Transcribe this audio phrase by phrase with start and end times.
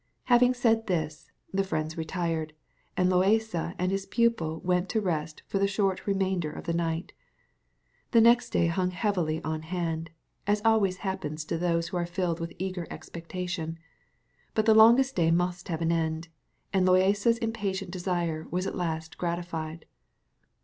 [0.23, 2.53] Having said this, the friends retired,
[2.97, 7.13] and Loaysa and his pupil went to rest for the short remainder of the night.
[8.09, 10.09] The next day hung heavily on hand,
[10.47, 13.77] as always happens to those who are filled with eager expectation;
[14.55, 16.29] but the longest day must have an end,
[16.73, 19.85] and Loaysa's impatient desire was at last gratified.